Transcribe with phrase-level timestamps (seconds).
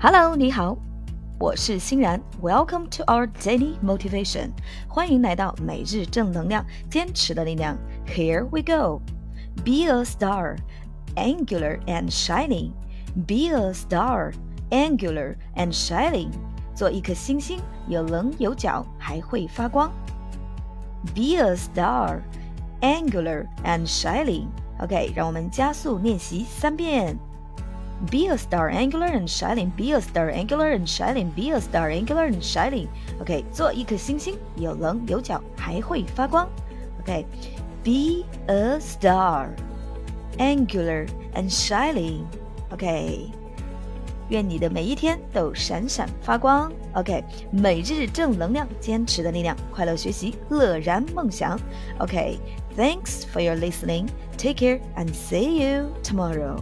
[0.00, 0.76] Hello，你好，
[1.38, 2.20] 我是欣然。
[2.40, 4.50] Welcome to our daily motivation，
[4.88, 7.76] 欢迎来到每日正能量，坚持的力量。
[8.06, 9.02] Here we go.
[9.64, 10.56] Be a star,
[11.16, 12.70] angular and shining.
[13.26, 14.32] Be a star,
[14.70, 16.30] angular and shining.
[16.74, 19.92] 做一颗星星，有棱有角，还会发光。
[21.14, 22.20] Be a star,
[22.80, 24.46] angular and shining.
[24.78, 27.18] OK，让我们加速练习三遍。
[28.10, 29.70] Be a star, angular and shining.
[29.76, 31.30] Be a star, angular and shining.
[31.34, 32.88] Be a star, angular and shining.
[33.20, 36.48] OK，做一颗星星，有棱有角，还会发光。
[37.00, 39.48] OK，Be a star,
[40.38, 42.24] angular and shining.
[42.70, 43.30] OK，
[44.30, 46.72] 愿你的每一天都闪闪发光。
[46.94, 51.60] OK，每日正能量，坚持的力量，快乐学习，乐然梦想。
[51.98, 54.08] OK，Thanks for your listening.
[54.38, 56.56] Take care and see you tomorrow.